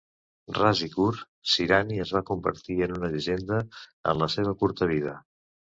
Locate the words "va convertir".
2.17-2.81